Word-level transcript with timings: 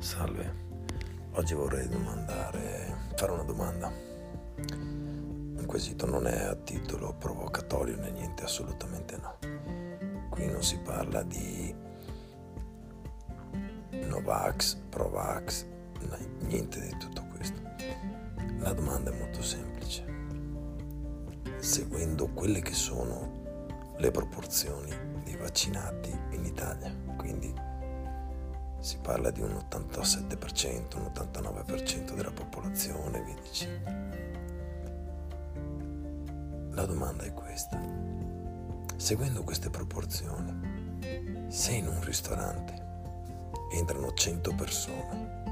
Salve, 0.00 0.54
oggi 1.32 1.52
vorrei 1.52 1.86
fare 1.86 3.32
una 3.32 3.42
domanda. 3.42 3.92
Un 4.56 5.62
quesito 5.66 6.06
non 6.06 6.26
è 6.26 6.40
a 6.40 6.54
titolo 6.54 7.12
provocatorio 7.12 7.96
né 7.96 8.10
niente, 8.10 8.44
assolutamente 8.44 9.18
no. 9.18 9.36
Qui 10.30 10.46
non 10.46 10.62
si 10.62 10.78
parla 10.78 11.22
di 11.22 11.74
Novax, 13.90 14.76
Provax, 14.88 15.66
niente 16.40 16.80
di 16.80 16.96
tutto 16.96 17.26
questo. 17.34 17.60
La 18.60 18.72
domanda 18.72 19.10
è 19.10 19.18
molto 19.18 19.42
semplice. 19.42 20.02
Seguendo 21.58 22.26
quelle 22.28 22.62
che 22.62 22.72
sono 22.72 23.66
le 23.98 24.10
proporzioni 24.10 24.96
di 25.24 25.36
vaccinati 25.36 26.10
in 26.30 26.46
Italia, 26.46 26.90
quindi 27.18 27.68
si 28.80 28.98
parla 28.98 29.30
di 29.30 29.42
un 29.42 29.52
87%, 29.52 30.96
un 30.96 31.12
89% 31.12 32.14
della 32.14 32.32
popolazione, 32.32 33.22
via 33.22 33.36
dicendo. 33.42 33.90
La 36.70 36.86
domanda 36.86 37.24
è 37.24 37.32
questa. 37.32 37.80
Seguendo 38.96 39.44
queste 39.44 39.70
proporzioni, 39.70 41.48
se 41.48 41.72
in 41.72 41.86
un 41.88 42.02
ristorante 42.02 42.88
entrano 43.72 44.12
100 44.12 44.54
persone 44.54 45.42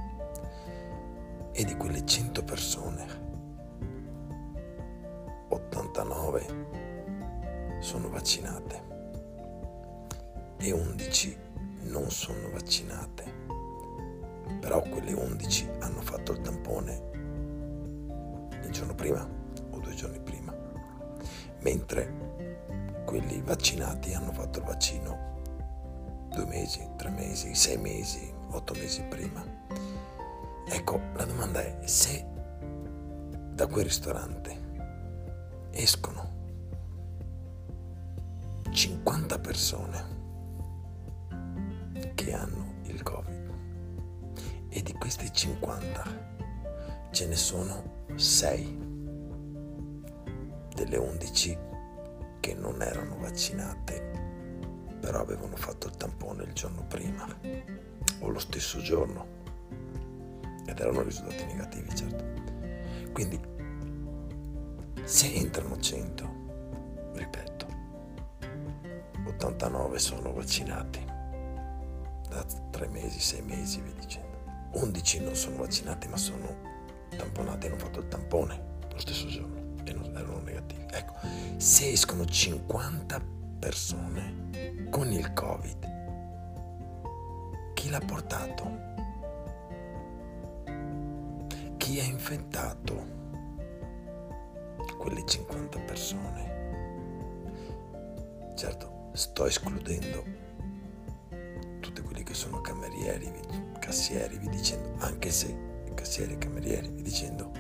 e 1.53 1.65
di 1.65 1.75
quelle 1.77 2.05
100 2.05 2.45
persone 2.45 3.27
89 5.49 7.79
sono 7.81 8.09
vaccinate 8.09 8.87
e 10.59 10.73
11 10.73 11.39
non 11.89 12.11
sono 12.11 12.51
vaccinate, 12.51 13.25
però 14.61 14.81
quelle 14.83 15.13
11 15.13 15.69
hanno 15.81 16.01
fatto 16.01 16.33
il 16.33 16.41
tampone 16.41 17.07
il 18.63 18.71
giorno 18.71 18.95
prima 18.95 19.27
o 19.71 19.79
due 19.79 19.95
giorni 19.95 20.21
prima, 20.21 20.55
mentre 21.61 23.03
quelli 23.05 23.41
vaccinati 23.41 24.13
hanno 24.13 24.33
fatto 24.33 24.59
il 24.59 24.65
vaccino 24.67 25.27
due 26.31 26.45
mesi, 26.45 26.87
tre 26.97 27.09
mesi, 27.09 27.55
sei 27.55 27.79
mesi, 27.79 28.33
otto 28.51 28.75
mesi 28.75 29.03
prima. 29.05 29.43
Ecco, 30.67 31.01
la 31.15 31.25
domanda 31.25 31.63
è 31.63 31.87
se 31.87 32.27
da 33.53 33.67
quel 33.67 33.85
ristorante 33.85 34.67
escono 35.71 36.37
50 38.71 39.39
persone 39.39 40.18
che 42.29 42.35
hanno 42.35 42.75
il 42.83 43.03
Covid. 43.03 43.55
E 44.69 44.83
di 44.83 44.93
questi 44.93 45.33
50 45.33 46.27
ce 47.11 47.27
ne 47.27 47.37
sono 47.37 48.05
6 48.15 48.79
delle 50.75 50.97
11 50.99 51.59
che 52.41 52.55
non 52.55 52.83
erano 52.83 53.17
vaccinate, 53.17 54.97
però 55.01 55.21
avevano 55.21 55.57
fatto 55.57 55.87
il 55.87 55.97
tampone 55.97 56.45
il 56.45 56.53
giorno 56.53 56.85
prima 56.87 57.27
o 58.21 58.29
lo 58.29 58.39
stesso 58.39 58.79
giorno 58.81 59.37
ed 60.67 60.79
erano 60.79 61.01
risultati 61.01 61.47
negativi, 61.47 61.97
certo. 61.97 62.25
Quindi 63.13 63.41
se 65.05 65.33
entrano 65.33 65.79
100, 65.79 66.31
ripeto, 67.15 67.67
89 69.25 69.99
sono 69.99 70.33
vaccinati 70.35 71.08
da 72.43 72.61
tre 72.71 72.89
mesi, 72.89 73.21
sei 73.21 73.43
mesi, 73.43 73.81
vi 73.81 73.93
dicendo. 73.95 74.27
11 74.73 75.21
non 75.21 75.35
sono 75.35 75.57
vaccinati 75.57 76.09
ma 76.09 76.17
sono 76.17 76.67
tamponati 77.17 77.67
hanno 77.67 77.79
fatto 77.79 78.01
il 78.01 78.09
tampone 78.09 78.77
lo 78.93 78.99
stesso 78.99 79.27
giorno 79.29 79.57
e 79.85 79.93
non 79.93 80.15
erano 80.17 80.41
negativi. 80.41 80.85
Ecco, 80.91 81.15
se 81.57 81.91
escono 81.91 82.25
50 82.25 83.21
persone 83.59 84.87
con 84.91 85.11
il 85.11 85.33
Covid, 85.33 85.97
chi 87.75 87.91
l'ha 87.91 88.01
portato? 88.01 88.87
Chi 91.77 92.01
ha 92.01 92.05
infettato 92.05 93.17
quelle 94.99 95.25
50 95.25 95.79
persone? 95.81 96.57
Certo, 98.57 99.11
sto 99.13 99.47
escludendo 99.47 100.38
che 102.29 102.35
sono 102.35 102.61
camerieri, 102.61 103.33
cassieri, 103.79 104.37
vi 104.37 104.51
dicendo, 104.51 104.97
anche 104.99 105.31
se 105.31 105.93
cassieri 105.95 106.35
e 106.35 106.39
camerieri, 106.39 106.91
vi 106.91 107.01
dicendo, 107.01 107.51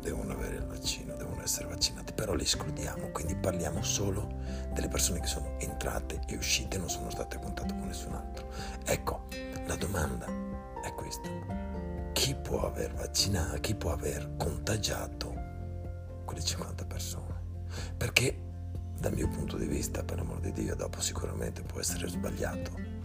devono 0.00 0.34
avere 0.34 0.54
il 0.54 0.66
vaccino, 0.66 1.16
devono 1.16 1.42
essere 1.42 1.66
vaccinati, 1.66 2.12
però 2.12 2.32
li 2.34 2.44
escludiamo, 2.44 3.08
quindi 3.08 3.34
parliamo 3.34 3.82
solo 3.82 4.34
delle 4.72 4.86
persone 4.86 5.18
che 5.18 5.26
sono 5.26 5.58
entrate 5.58 6.20
e 6.28 6.36
uscite, 6.36 6.78
non 6.78 6.88
sono 6.88 7.10
state 7.10 7.34
a 7.34 7.38
contatto 7.40 7.74
con 7.74 7.88
nessun 7.88 8.12
altro. 8.12 8.52
Ecco, 8.84 9.26
la 9.66 9.74
domanda 9.74 10.26
è 10.80 10.94
questa. 10.94 11.28
Chi 12.12 12.36
può 12.36 12.64
aver 12.64 12.94
vaccinato, 12.94 13.58
chi 13.58 13.74
può 13.74 13.90
aver 13.90 14.36
contagiato 14.38 15.34
quelle 16.24 16.44
50 16.44 16.84
persone? 16.84 17.40
Perché 17.96 18.38
dal 18.96 19.12
mio 19.12 19.26
punto 19.26 19.56
di 19.56 19.66
vista, 19.66 20.04
per 20.04 20.18
l'amor 20.18 20.38
di 20.38 20.52
Dio, 20.52 20.76
dopo 20.76 21.00
sicuramente 21.00 21.62
può 21.62 21.80
essere 21.80 22.06
sbagliato, 22.06 23.01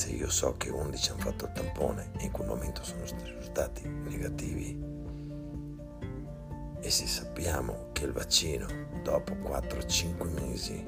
se 0.00 0.12
io 0.12 0.30
so 0.30 0.56
che 0.56 0.70
11 0.70 1.10
hanno 1.10 1.20
fatto 1.20 1.44
il 1.44 1.52
tampone 1.52 2.12
e 2.16 2.24
in 2.24 2.30
quel 2.30 2.48
momento 2.48 2.82
sono 2.82 3.02
risultati 3.02 3.86
negativi 3.86 4.82
e 6.80 6.90
se 6.90 7.06
sappiamo 7.06 7.90
che 7.92 8.06
il 8.06 8.12
vaccino 8.12 8.66
dopo 9.02 9.34
4-5 9.34 10.40
mesi 10.40 10.82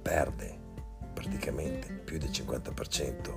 perde 0.00 0.56
praticamente 1.12 1.92
più 1.92 2.18
del 2.18 2.28
50% 2.28 3.34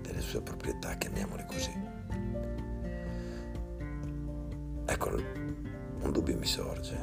delle 0.00 0.20
sue 0.20 0.40
proprietà, 0.42 0.94
chiamiamole 0.94 1.44
così. 1.46 1.72
Ecco, 4.84 5.08
un 5.08 6.12
dubbio 6.12 6.38
mi 6.38 6.46
sorge, 6.46 6.96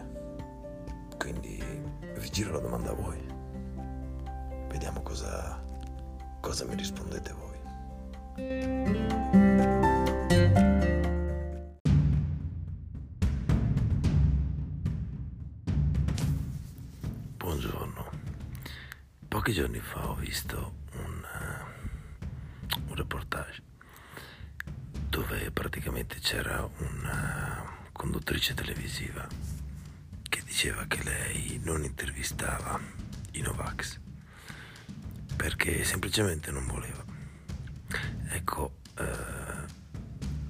quindi 1.17 1.61
vi 2.15 2.29
giro 2.29 2.53
la 2.53 2.59
domanda 2.59 2.91
a 2.91 2.93
voi. 2.93 3.21
Vediamo 4.69 5.01
cosa 5.01 5.62
Cosa 6.43 6.65
mi 6.65 6.75
rispondete 6.75 7.31
voi? 7.31 7.57
Buongiorno. 17.37 18.09
Pochi 19.29 19.53
giorni 19.53 19.79
fa 19.79 20.09
ho 20.09 20.15
visto 20.15 20.73
un, 20.95 21.23
uh, 21.23 22.89
un 22.89 22.95
reportage 22.95 23.63
dove 25.07 25.49
praticamente 25.49 26.19
c'era 26.19 26.69
una 26.79 27.63
conduttrice 27.93 28.53
televisiva 28.53 29.25
che 30.27 30.43
diceva 30.43 30.83
che 30.87 31.03
lei 31.03 31.61
non 31.63 31.85
intervistava 31.85 32.77
i 33.31 33.39
Novax 33.39 34.02
perché 35.35 35.83
semplicemente 35.83 36.51
non 36.51 36.65
voleva. 36.65 37.03
Ecco, 38.29 38.79
eh, 38.97 39.71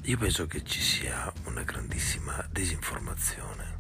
io 0.04 0.18
penso 0.18 0.46
che 0.48 0.64
ci 0.64 0.82
sia 0.82 1.32
una 1.46 1.64
grandissima 1.64 2.46
disinformazione, 2.52 3.78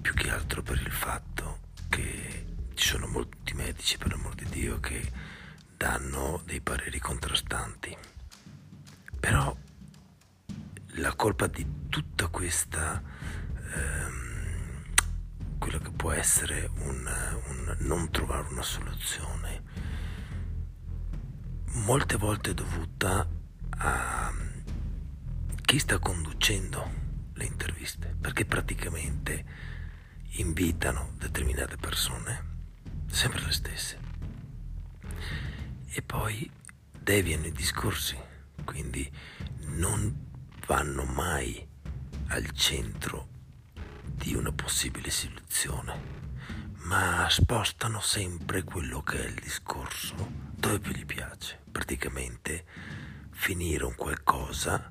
più 0.00 0.14
che 0.14 0.30
altro 0.30 0.62
per 0.62 0.80
il 0.80 0.92
fatto 0.92 1.60
che 1.88 2.44
ci 2.74 2.88
sono 2.88 3.06
molti 3.06 3.54
medici, 3.54 3.98
per 3.98 4.08
l'amor 4.12 4.34
di 4.34 4.46
Dio, 4.48 4.80
che 4.80 5.10
danno 5.76 6.42
dei 6.44 6.60
pareri 6.60 6.98
contrastanti. 6.98 7.96
Però 9.20 9.56
la 10.96 11.14
colpa 11.14 11.46
di 11.46 11.66
tutta 11.88 12.28
questa... 12.28 13.02
Ehm, 13.74 14.23
quello 15.64 15.78
che 15.78 15.92
può 15.92 16.12
essere 16.12 16.70
un, 16.80 17.10
un 17.46 17.76
non 17.78 18.10
trovare 18.10 18.48
una 18.50 18.60
soluzione, 18.60 19.62
molte 21.86 22.16
volte 22.16 22.52
dovuta 22.52 23.26
a 23.70 24.30
chi 25.62 25.78
sta 25.78 25.98
conducendo 25.98 26.90
le 27.32 27.44
interviste, 27.46 28.14
perché 28.20 28.44
praticamente 28.44 29.44
invitano 30.32 31.14
determinate 31.16 31.78
persone, 31.78 32.44
sempre 33.06 33.46
le 33.46 33.52
stesse, 33.52 33.98
e 35.88 36.02
poi 36.02 36.50
deviano 37.00 37.46
i 37.46 37.52
discorsi, 37.52 38.18
quindi 38.64 39.10
non 39.68 40.14
vanno 40.66 41.04
mai 41.04 41.66
al 42.26 42.50
centro 42.50 43.32
di 44.14 44.34
una 44.34 44.52
possibile 44.52 45.10
soluzione, 45.10 46.22
ma 46.84 47.26
spostano 47.28 48.00
sempre 48.00 48.62
quello 48.62 49.02
che 49.02 49.22
è 49.22 49.26
il 49.26 49.34
discorso 49.34 50.14
dove 50.56 50.78
più 50.78 50.92
gli 50.92 51.04
piace. 51.04 51.60
Praticamente 51.70 52.64
finire 53.30 53.84
un 53.84 53.94
qualcosa 53.94 54.90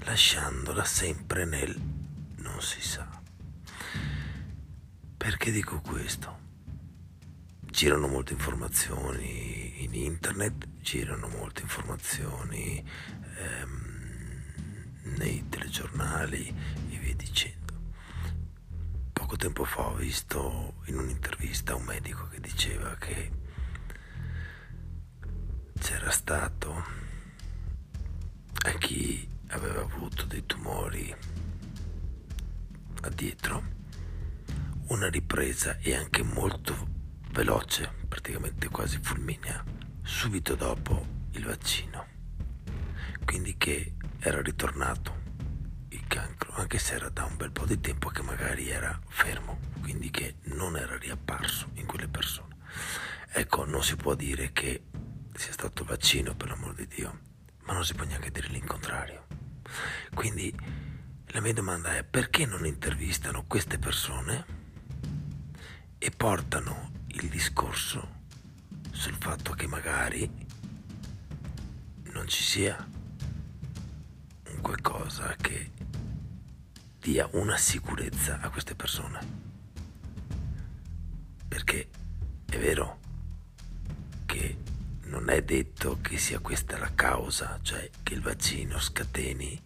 lasciandola 0.00 0.84
sempre 0.84 1.44
nel 1.44 1.74
non 2.36 2.60
si 2.60 2.80
sa. 2.82 3.08
Perché 5.16 5.50
dico 5.50 5.80
questo? 5.80 6.38
Girano 7.60 8.08
molte 8.08 8.32
informazioni 8.32 9.84
in 9.84 9.94
internet, 9.94 10.66
girano 10.80 11.28
molte 11.28 11.62
informazioni 11.62 12.82
ehm, 13.36 13.90
nei 15.16 15.48
telegiornali 15.48 16.54
e 16.90 16.96
via 16.96 17.14
dicendo 17.14 17.59
poco 19.30 19.44
tempo 19.44 19.62
fa 19.62 19.82
ho 19.82 19.94
visto 19.94 20.74
in 20.86 20.98
un'intervista 20.98 21.76
un 21.76 21.84
medico 21.84 22.26
che 22.26 22.40
diceva 22.40 22.96
che 22.96 23.30
c'era 25.78 26.10
stato 26.10 26.84
a 28.64 28.70
chi 28.72 29.28
aveva 29.50 29.82
avuto 29.82 30.24
dei 30.24 30.44
tumori 30.44 31.14
a 33.02 33.08
dietro 33.10 33.62
una 34.88 35.08
ripresa 35.08 35.78
e 35.78 35.94
anche 35.94 36.24
molto 36.24 36.88
veloce, 37.30 37.88
praticamente 38.08 38.68
quasi 38.68 38.98
fulminea, 39.00 39.62
subito 40.02 40.56
dopo 40.56 41.06
il 41.30 41.44
vaccino. 41.44 42.04
Quindi 43.24 43.56
che 43.56 43.94
era 44.18 44.42
ritornato 44.42 45.20
cancro, 46.10 46.49
anche 46.60 46.78
se 46.78 46.94
era 46.94 47.08
da 47.08 47.24
un 47.24 47.36
bel 47.36 47.50
po' 47.50 47.64
di 47.64 47.80
tempo 47.80 48.08
che 48.10 48.22
magari 48.22 48.68
era 48.68 48.98
fermo, 49.08 49.58
quindi 49.80 50.10
che 50.10 50.36
non 50.44 50.76
era 50.76 50.96
riapparso 50.98 51.70
in 51.74 51.86
quelle 51.86 52.08
persone. 52.08 52.56
Ecco, 53.32 53.64
non 53.64 53.82
si 53.82 53.96
può 53.96 54.14
dire 54.14 54.52
che 54.52 54.84
sia 55.34 55.52
stato 55.52 55.84
vaccino, 55.84 56.34
per 56.34 56.48
l'amor 56.48 56.74
di 56.74 56.86
Dio, 56.86 57.20
ma 57.64 57.72
non 57.72 57.84
si 57.84 57.94
può 57.94 58.04
neanche 58.04 58.30
dire 58.30 58.48
l'incontrario. 58.48 59.26
Quindi 60.14 60.54
la 61.28 61.40
mia 61.40 61.52
domanda 61.52 61.96
è 61.96 62.04
perché 62.04 62.44
non 62.44 62.66
intervistano 62.66 63.44
queste 63.46 63.78
persone 63.78 64.44
e 65.96 66.10
portano 66.10 66.90
il 67.08 67.28
discorso 67.28 68.18
sul 68.90 69.16
fatto 69.18 69.52
che 69.52 69.66
magari 69.66 70.30
non 72.12 72.26
ci 72.26 72.42
sia 72.42 72.76
un 74.48 74.60
qualcosa 74.60 75.34
che 75.36 75.70
dia 77.00 77.26
una 77.32 77.56
sicurezza 77.56 78.40
a 78.40 78.50
queste 78.50 78.74
persone. 78.74 79.18
Perché 81.48 81.88
è 82.48 82.58
vero 82.58 82.98
che 84.26 84.58
non 85.04 85.30
è 85.30 85.42
detto 85.42 85.98
che 86.02 86.18
sia 86.18 86.38
questa 86.40 86.78
la 86.78 86.92
causa, 86.94 87.58
cioè 87.62 87.88
che 88.02 88.14
il 88.14 88.20
vaccino 88.20 88.78
scateni 88.78 89.60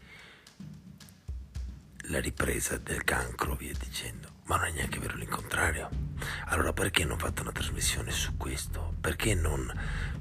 la 2.09 2.21
ripresa 2.21 2.79
del 2.79 3.03
cancro, 3.03 3.57
via 3.57 3.73
dicendo, 3.79 4.29
ma 4.45 4.57
non 4.57 4.67
è 4.67 4.73
neanche 4.73 5.01
vero 5.01 5.17
l'incontrario. 5.17 5.91
Allora 6.47 6.73
perché 6.73 7.05
non 7.05 7.19
fate 7.19 7.43
una 7.43 7.53
trasmissione 7.53 8.13
su 8.13 8.37
questo? 8.37 8.95
Perché 9.01 9.35
non 9.35 9.71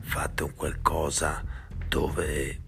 fate 0.01 0.43
un 0.43 0.55
qualcosa 0.55 1.43
dove 1.87 2.59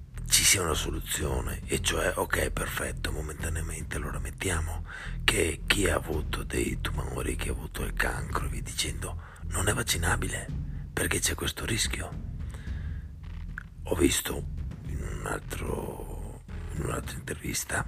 sia 0.45 0.61
una 0.61 0.73
soluzione 0.73 1.61
e 1.65 1.81
cioè 1.81 2.13
ok 2.15 2.51
perfetto 2.51 3.11
momentaneamente 3.11 3.97
allora 3.97 4.19
mettiamo 4.19 4.85
che 5.23 5.61
chi 5.65 5.89
ha 5.89 5.95
avuto 5.95 6.43
dei 6.43 6.79
tumori 6.79 7.35
che 7.35 7.49
ha 7.49 7.51
avuto 7.51 7.83
il 7.83 7.93
cancro 7.93 8.47
vi 8.47 8.61
dicendo 8.61 9.21
non 9.47 9.67
è 9.67 9.73
vaccinabile 9.73 10.65
perché 10.95 11.19
c'è 11.19 11.35
questo 11.35 11.65
rischio. 11.65 12.09
Ho 13.83 13.95
visto 13.95 14.45
in, 14.87 15.01
un 15.01 15.25
altro, 15.25 16.41
in 16.73 16.83
un'altra 16.83 17.17
intervista 17.17 17.85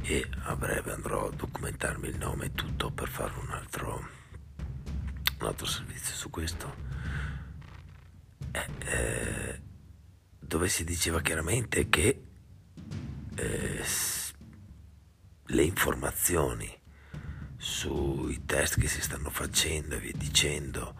e 0.00 0.26
a 0.44 0.56
breve 0.56 0.92
andrò 0.92 1.28
a 1.28 1.30
documentarmi 1.30 2.08
il 2.08 2.16
nome 2.16 2.46
e 2.46 2.52
tutto 2.52 2.90
per 2.90 3.08
fare 3.08 3.34
un 3.38 3.50
altro, 3.50 4.08
un 5.38 5.46
altro 5.46 5.66
servizio 5.66 6.14
su 6.14 6.30
questo. 6.30 6.74
Eh, 8.52 8.68
eh, 8.86 9.53
dove 10.46 10.68
si 10.68 10.84
diceva 10.84 11.20
chiaramente 11.20 11.88
che 11.88 12.22
eh, 13.34 13.84
le 15.46 15.62
informazioni 15.62 16.72
sui 17.56 18.44
test 18.44 18.78
che 18.78 18.88
si 18.88 19.00
stanno 19.00 19.30
facendo 19.30 19.94
e 19.94 19.98
via 19.98 20.12
dicendo, 20.14 20.94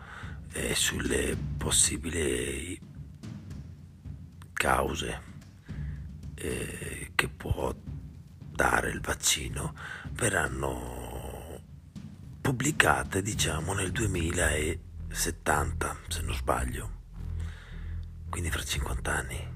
eh, 0.53 0.75
sulle 0.75 1.37
possibili 1.57 2.81
cause 4.53 5.21
eh, 6.35 7.13
che 7.15 7.29
può 7.29 7.75
dare 8.51 8.91
il 8.91 9.01
vaccino 9.01 9.75
verranno 10.13 11.61
pubblicate 12.41 13.21
diciamo 13.21 13.75
nel 13.75 13.91
2070 13.91 15.97
se 16.09 16.23
non 16.23 16.35
sbaglio 16.35 17.03
quindi 18.35 18.51
fra 18.51 18.65
50 18.65 19.15
anni. 19.15 19.49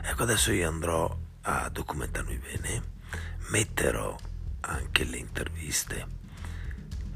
Ecco, 0.00 0.22
adesso 0.22 0.50
io 0.50 0.66
andrò 0.66 1.14
a 1.42 1.68
documentarmi 1.68 2.38
bene, 2.38 2.82
metterò 3.50 4.16
anche 4.60 5.04
le 5.04 5.18
interviste 5.18 6.06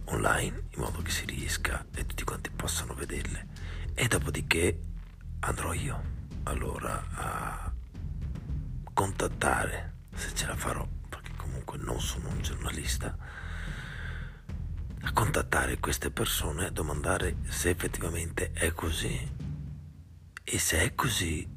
online 0.04 0.64
in 0.68 0.82
modo 0.82 1.00
che 1.00 1.10
si 1.12 1.24
riesca 1.24 1.86
e 1.94 2.04
tutti 2.04 2.24
quanti 2.24 2.50
possano 2.50 2.92
vederle 2.92 3.46
e 3.94 4.06
dopodiché 4.06 4.78
andrò 5.40 5.72
io 5.72 6.02
allora 6.42 7.06
a 7.14 7.72
contattare 8.92 9.94
se 10.14 10.34
ce 10.34 10.46
la 10.46 10.56
farò 10.56 10.86
perché 11.08 11.32
comunque 11.36 11.78
non 11.78 11.98
sono 12.02 12.28
un 12.28 12.42
giornalista 12.42 13.16
a 15.00 15.12
contattare 15.12 15.78
queste 15.78 16.10
persone 16.10 16.66
a 16.66 16.70
domandare 16.70 17.36
se 17.48 17.70
effettivamente 17.70 18.52
è 18.52 18.72
così 18.72 19.39
e 20.52 20.58
se 20.58 20.80
è 20.80 20.94
così, 20.96 21.48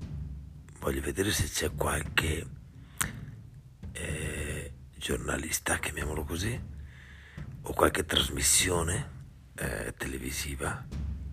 voglio 0.79 1.01
vedere 1.01 1.31
se 1.31 1.49
c'è 1.49 1.73
qualche 1.73 2.45
eh, 3.91 4.73
giornalista, 4.95 5.79
chiamiamolo 5.79 6.23
così, 6.23 6.61
o 7.63 7.73
qualche 7.73 8.05
trasmissione 8.05 9.09
eh, 9.55 9.95
televisiva 9.97 10.85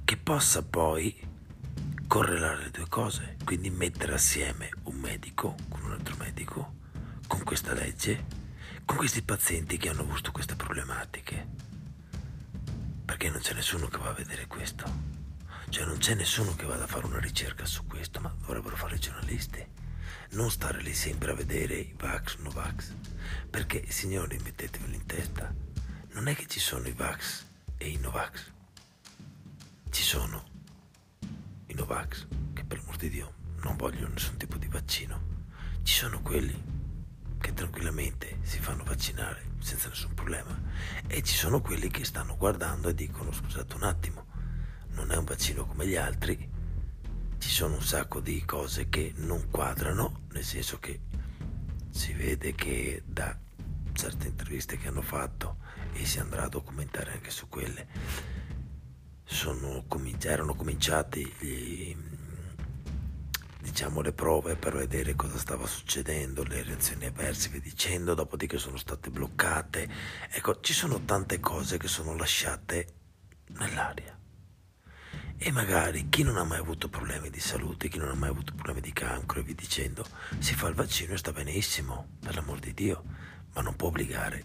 che 0.07 0.17
possa 0.17 0.63
poi 0.63 1.15
correlare 2.07 2.63
le 2.63 2.71
due 2.71 2.89
cose, 2.89 3.37
quindi 3.45 3.69
mettere 3.69 4.15
assieme 4.15 4.71
un 4.85 4.97
medico 4.97 5.55
con 5.69 5.83
un 5.83 5.93
altro 5.93 6.17
medico, 6.17 6.77
con 7.27 7.45
questa 7.45 7.75
legge, 7.75 8.25
con 8.87 8.97
questi 8.97 9.21
pazienti 9.21 9.77
che 9.77 9.91
hanno 9.91 10.01
avuto 10.01 10.33
queste 10.33 10.57
problematiche. 10.57 11.47
Perché 13.05 13.29
non 13.29 13.41
c'è 13.41 13.53
nessuno 13.53 13.89
che 13.89 13.99
va 13.99 14.09
a 14.09 14.15
vedere 14.15 14.47
questo. 14.47 15.10
Cioè 15.71 15.85
non 15.85 15.99
c'è 15.99 16.15
nessuno 16.15 16.57
che 16.57 16.67
vada 16.67 16.85
a 16.85 16.89
fare 16.89 17.07
una 17.07 17.21
ricerca 17.21 17.65
su 17.65 17.87
questo, 17.87 18.21
ma 18.21 18.35
dovrebbero 18.41 18.75
fare 18.77 18.97
i 18.97 18.99
giornalisti. 18.99 19.65
Non 20.33 20.51
stare 20.51 20.83
lì 20.83 20.93
sempre 20.93 21.31
a 21.31 21.35
vedere 21.35 21.77
i 21.77 21.95
Vax, 21.97 22.39
no 22.39 22.51
Vax. 22.51 22.93
Perché, 23.49 23.89
signori, 23.89 24.39
mettetevelo 24.43 24.93
in 24.93 25.07
testa, 25.07 25.55
non 26.13 26.27
è 26.27 26.35
che 26.35 26.47
ci 26.47 26.59
sono 26.59 26.89
i 26.89 26.93
Vax 26.93 27.45
e 27.77 27.89
i 27.89 27.97
Novax. 27.99 28.51
Ci 29.91 30.03
sono 30.03 30.45
i 31.67 31.75
Novax, 31.75 32.27
che 32.53 32.65
per 32.65 32.79
l'amor 32.79 32.97
di 32.97 33.09
Dio 33.09 33.35
non 33.63 33.77
vogliono 33.77 34.13
nessun 34.13 34.37
tipo 34.37 34.57
di 34.57 34.67
vaccino. 34.67 35.39
Ci 35.83 35.95
sono 35.95 36.21
quelli 36.21 36.63
che 37.41 37.55
tranquillamente 37.55 38.39
si 38.43 38.59
fanno 38.59 38.83
vaccinare 38.83 39.53
senza 39.61 39.89
nessun 39.89 40.15
problema. 40.15 40.61
E 41.07 41.23
ci 41.23 41.35
sono 41.35 41.61
quelli 41.61 41.89
che 41.91 42.05
stanno 42.05 42.37
guardando 42.37 42.89
e 42.89 42.95
dicono 42.95 43.33
scusate 43.33 43.75
un 43.77 43.85
attimo, 43.85 44.27
non 44.93 45.11
è 45.11 45.17
un 45.17 45.25
vaccino 45.25 45.67
come 45.67 45.87
gli 45.87 45.97
altri, 45.97 46.49
ci 47.39 47.49
sono 47.49 47.75
un 47.77 47.83
sacco 47.83 48.21
di 48.21 48.45
cose 48.45 48.89
che 48.89 49.13
non 49.17 49.49
quadrano, 49.51 50.23
nel 50.33 50.45
senso 50.45 50.79
che 50.79 51.01
si 51.91 52.13
vede 52.13 52.55
che 52.55 53.03
da 53.07 53.37
certe 53.93 54.29
interviste 54.29 54.77
che 54.77 54.89
hanno 54.89 55.03
fatto 55.03 55.57
e 55.93 56.05
si 56.05 56.19
andrà 56.19 56.45
a 56.45 56.49
documentare 56.49 57.13
anche 57.13 57.31
su 57.31 57.49
quelle, 57.49 57.87
sono, 59.25 59.85
erano 60.23 60.55
cominciati 60.55 61.33
gli, 61.39 61.97
diciamo 63.61 64.01
le 64.01 64.13
prove 64.13 64.57
per 64.57 64.75
vedere 64.75 65.15
cosa 65.15 65.39
stava 65.39 65.67
succedendo, 65.67 66.43
le 66.43 66.63
reazioni 66.63 67.07
avverse, 67.07 67.49
via 67.49 67.61
dicendo, 67.61 68.15
dopodiché 68.15 68.59
sono 68.59 68.77
state 68.77 69.11
bloccate. 69.11 69.89
Ecco, 70.31 70.61
ci 70.61 70.73
sono 70.73 71.05
tante 71.05 71.41
cose 71.41 71.79
che 71.79 71.89
sono 71.89 72.17
lasciate 72.17 72.95
nell'aria. 73.59 74.20
E 75.43 75.51
magari 75.53 76.11
chi 76.11 76.23
non 76.23 76.37
ha 76.37 76.45
mai 76.45 76.59
avuto 76.59 76.91
problemi 76.91 77.31
di 77.31 77.41
salute, 77.41 77.89
chi 77.89 77.97
non 77.97 78.11
ha 78.11 78.15
mai 78.15 78.29
avuto 78.29 78.53
problemi 78.53 78.83
di 78.83 78.93
cancro 78.93 79.41
e 79.41 79.43
via 79.43 79.55
dicendo, 79.55 80.05
si 80.39 80.55
fa 80.55 80.69
il 80.69 80.75
vaccino 80.75 81.15
e 81.15 81.17
sta 81.17 81.33
benissimo, 81.33 82.09
per 82.21 82.35
l'amor 82.35 82.59
di 82.59 82.75
Dio, 82.75 83.03
ma 83.55 83.63
non 83.63 83.75
può 83.75 83.89
obbligare 83.89 84.45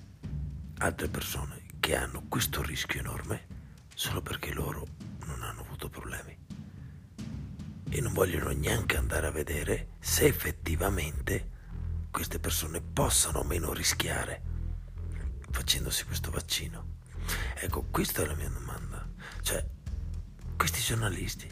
altre 0.78 1.10
persone 1.10 1.64
che 1.82 1.98
hanno 1.98 2.24
questo 2.30 2.62
rischio 2.62 3.02
enorme 3.02 3.46
solo 3.94 4.22
perché 4.22 4.54
loro 4.54 4.88
non 5.26 5.44
hanno 5.44 5.62
avuto 5.62 5.90
problemi 5.90 6.38
e 7.90 8.00
non 8.00 8.14
vogliono 8.14 8.52
neanche 8.52 8.96
andare 8.96 9.28
a 9.28 9.32
vedere 9.32 9.96
se 10.00 10.26
effettivamente 10.28 11.50
queste 12.10 12.40
persone 12.40 12.80
possano 12.80 13.40
o 13.40 13.44
meno 13.44 13.74
rischiare 13.74 14.42
facendosi 15.52 16.06
questo 16.06 16.32
vaccino. 16.32 17.00
Ecco, 17.56 17.84
questa 17.92 18.24
è 18.24 18.26
la 18.26 18.36
mia 18.36 18.50
domanda. 18.50 19.06
Cioè, 19.42 19.75
questi 20.68 20.82
giornalisti, 20.82 21.48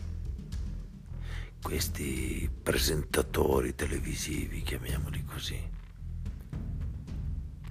questi 1.62 2.50
presentatori 2.64 3.76
televisivi, 3.76 4.64
chiamiamoli 4.64 5.24
così, 5.24 5.70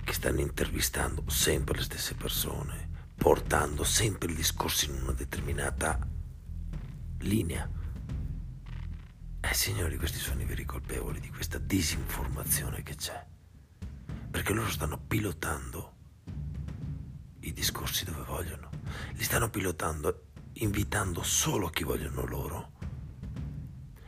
che 0.04 0.12
stanno 0.12 0.40
intervistando 0.40 1.28
sempre 1.28 1.78
le 1.78 1.82
stesse 1.82 2.14
persone, 2.14 3.08
portando 3.16 3.82
sempre 3.82 4.28
il 4.28 4.36
discorso 4.36 4.84
in 4.84 5.02
una 5.02 5.10
determinata 5.10 5.98
linea. 7.22 7.68
Eh 9.40 9.54
signori, 9.54 9.96
questi 9.96 10.18
sono 10.18 10.42
i 10.42 10.44
veri 10.44 10.64
colpevoli 10.64 11.18
di 11.18 11.30
questa 11.30 11.58
disinformazione 11.58 12.84
che 12.84 12.94
c'è. 12.94 13.26
Perché 14.30 14.52
loro 14.52 14.70
stanno 14.70 14.96
pilotando 14.96 15.94
i 17.40 17.52
discorsi 17.52 18.04
dove 18.04 18.22
vogliono. 18.22 18.70
Li 19.14 19.24
stanno 19.24 19.50
pilotando 19.50 20.30
invitando 20.54 21.22
solo 21.22 21.68
chi 21.68 21.84
vogliono 21.84 22.24
loro 22.24 22.72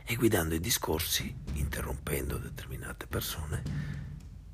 e 0.03 0.15
guidando 0.15 0.55
i 0.55 0.59
discorsi, 0.59 1.35
interrompendo 1.53 2.37
determinate 2.37 3.07
persone, 3.07 3.63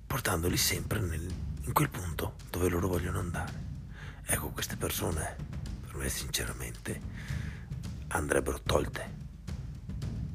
portandoli 0.08 0.58
sempre 0.58 1.00
nel, 1.00 1.28
in 1.62 1.74
quel 1.74 1.90
punto 1.90 2.36
dove 2.50 2.70
loro 2.70 2.88
vogliono 2.88 3.20
andare. 3.20 3.70
Ecco, 4.24 4.50
queste 4.50 4.78
persone, 4.78 5.36
per 5.82 5.96
me 5.96 6.10
sinceramente, 6.10 7.02
andrebbero 8.08 8.62
tolte 8.62 9.20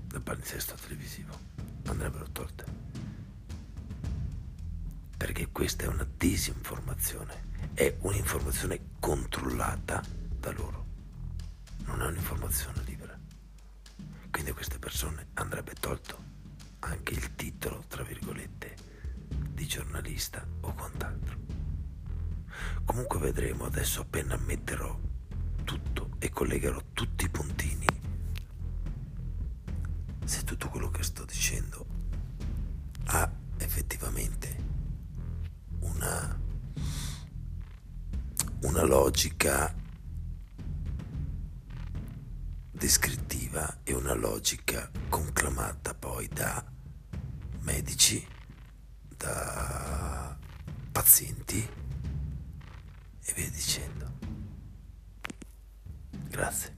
dal 0.06 0.22
palinsesto 0.22 0.74
televisivo. 0.74 1.38
Andrebbero 1.86 2.26
tolte. 2.30 2.64
Perché 5.16 5.48
questa 5.50 5.84
è 5.84 5.88
una 5.88 6.06
disinformazione 6.16 7.46
è 7.76 7.94
un'informazione 8.00 8.80
controllata 9.00 10.02
da 10.40 10.50
loro, 10.52 10.85
è 12.06 12.10
un'informazione 12.10 12.82
libera. 12.84 13.18
Quindi 14.30 14.50
a 14.50 14.54
queste 14.54 14.78
persone 14.78 15.28
andrebbe 15.34 15.74
tolto 15.78 16.34
anche 16.80 17.14
il 17.14 17.34
titolo, 17.34 17.84
tra 17.88 18.02
virgolette, 18.02 18.74
di 19.50 19.66
giornalista 19.66 20.46
o 20.60 20.72
quant'altro. 20.72 21.36
Comunque 22.84 23.18
vedremo 23.18 23.64
adesso 23.64 24.02
appena 24.02 24.36
metterò 24.36 24.98
tutto 25.64 26.10
e 26.18 26.30
collegherò 26.30 26.80
tutti 26.92 27.24
i 27.24 27.28
puntini 27.28 27.86
se 30.24 30.44
tutto 30.44 30.68
quello 30.68 30.90
che 30.90 31.02
sto 31.02 31.24
dicendo 31.24 31.86
ha 33.06 33.30
effettivamente 33.58 34.56
una 35.80 36.44
una 38.62 38.82
logica 38.82 39.72
descrittiva 42.76 43.78
e 43.84 43.94
una 43.94 44.12
logica 44.12 44.90
conclamata 45.08 45.94
poi 45.94 46.28
da 46.28 46.62
medici, 47.60 48.24
da 49.16 50.36
pazienti 50.92 51.66
e 53.24 53.32
via 53.34 53.50
dicendo. 53.50 54.12
Grazie. 56.28 56.75